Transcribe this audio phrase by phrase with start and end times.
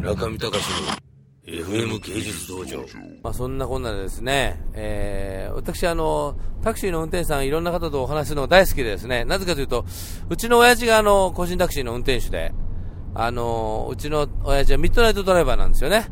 [0.00, 1.10] 中見隆の
[1.44, 2.78] FM 芸術道場。
[3.22, 9.84] まあ、そんなこんなでですね、えー、私あの、タクシーの運転手さんいろんな方とお話するのが大好きでですね、なぜかというと、
[10.30, 12.54] うちの親父があの、個人タクシーの運転手で、
[13.14, 16.08] あの、うちの親父はミッドナイトドライバーなんですよね。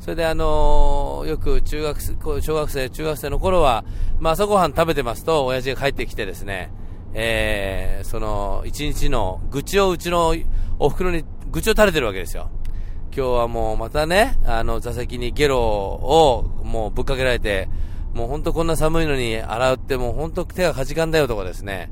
[0.00, 3.84] それであのよく中学生、小学生、中学生の頃は、
[4.18, 6.72] まあ朝ごはん食べてますと、親父が帰ってきてですね、
[7.14, 10.34] えー、その、一日の愚痴をうちの
[10.78, 12.50] お袋に愚痴を垂れてるわけですよ。
[13.12, 17.68] 今日はもうまたね、あの座席にゲロをもうぶっかけられて、
[18.14, 21.90] もうほんとこんな寒いのに洗うってもうほんと手がかじかんだよとかですね。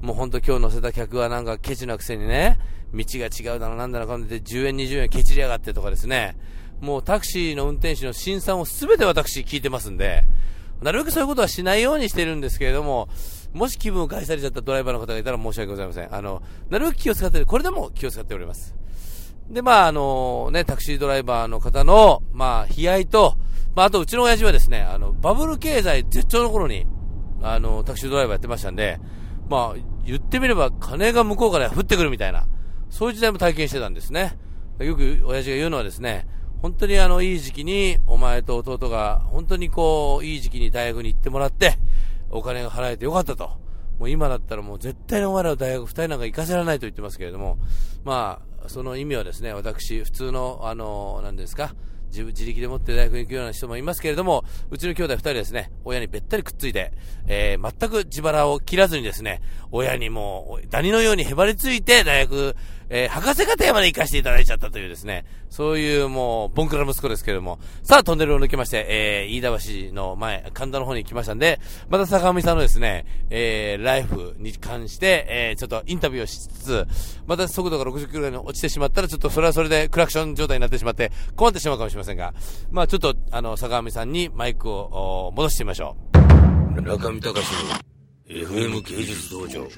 [0.00, 2.58] もうほんと今日乗せた客はなんかケチなくせにね、
[2.94, 6.36] 道が違うだろなんだろかんで10円20円ケチりやがってとかですね。
[6.80, 10.22] もうタクシーの運転手の審査を全て私聞いてますんで、
[10.82, 13.08] なるべくそういうことはしないようにしてるんですけれども、
[13.52, 16.14] もし気分を害されちゃったドライバーの方がいたら申し訳ございません。
[16.14, 18.79] あの、なるべく気を使って、これでも気を使っております。
[19.50, 23.36] で、まあ、あのね、タクシードライバーの方の、まあ、悲哀と、
[23.74, 26.86] まあ、あとうちの親父はですね、あの、バブル経済絶頂の頃に、
[27.42, 29.00] あの、タクシードライバーやってましたんで、
[29.48, 32.46] まあ、言ってみれば金が向こうから降ってくるみたいな、
[32.88, 34.38] そういう時代も体験してたんですね。
[34.78, 36.28] よく親父が言うのはですね、
[36.62, 41.74] 本当にあの、いい時期に、お前と弟が、本当にこう、いい時期に大学に行ってもらって、
[42.30, 43.50] お金が払えてよかったと。
[43.98, 47.58] もう今だったらもう絶対にお前らの大学二人なんか行かせられないと言ってますけれども、
[48.02, 51.74] まあ、その意味はですね、私、普通の、あの、何ですか、
[52.10, 56.92] 自自力で持って大学に行くような人もいますけれども、うちの兄弟二人ですね、親にべったりくっついて、
[57.26, 62.56] えー、全く自腹を切らずにですね、親にもう、ダニのようにへばりついて大学、
[62.90, 76.86] えー、博士課程まで行かせていただいちゃったというですね、そういうもう、ボンクラ息子ですけれども、さあ、トンネルを抜けまして、えー、飯田橋の前、神田の方に来ましたんで、また坂上さんのですね、えー、ライフに関して、えー、ちょっとインタビューをしつつ、
[77.26, 82.34] また速度が60キロぐらいに落ちてしまったら、ちょっとそれはそれでクラクション状態になってしまって、困ってしまうかもしれませんが、
[82.72, 85.96] まあちょっと、あの、坂上さんにマイクを戻してみましょ
[86.76, 86.82] う。
[86.82, 87.90] 中見隆の
[88.28, 89.68] FM 芸術道場。